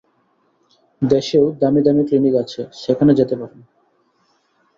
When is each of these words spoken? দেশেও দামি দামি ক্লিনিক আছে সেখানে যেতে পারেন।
দেশেও 1.01 1.45
দামি 1.61 1.81
দামি 1.81 2.03
ক্লিনিক 2.07 2.35
আছে 2.35 2.61
সেখানে 2.73 3.11
যেতে 3.15 3.35
পারেন। 3.35 3.59